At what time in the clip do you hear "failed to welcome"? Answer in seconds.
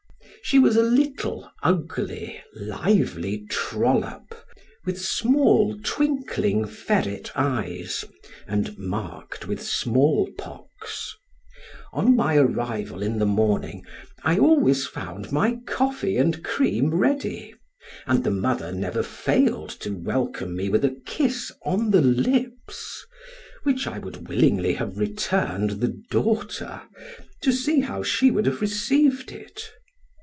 19.03-20.53